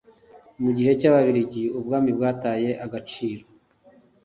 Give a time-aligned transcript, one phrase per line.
[0.63, 3.43] ku gihe cy'ababiligi ubwami bwataye agaciro